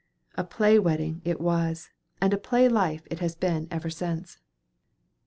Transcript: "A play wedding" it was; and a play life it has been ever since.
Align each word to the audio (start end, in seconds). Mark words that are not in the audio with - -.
"A 0.33 0.43
play 0.43 0.79
wedding" 0.79 1.21
it 1.23 1.39
was; 1.39 1.91
and 2.19 2.33
a 2.33 2.37
play 2.39 2.67
life 2.67 3.03
it 3.11 3.19
has 3.19 3.35
been 3.35 3.67
ever 3.69 3.91
since. 3.91 4.39